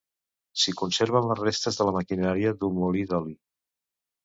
S'hi 0.61 0.71
conserven 0.79 1.27
les 1.33 1.41
restes 1.43 1.79
de 1.81 1.87
la 1.89 1.95
maquinària 1.99 2.55
d'un 2.65 2.83
molí 2.87 3.07
d'oli. 3.15 3.39